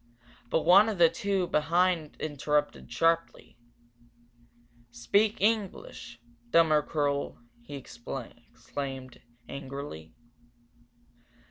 [0.49, 3.55] But one of the two behind interrupted, sharply.
[4.89, 10.15] "Speak English, dummer kerl he exclaimed, angrily.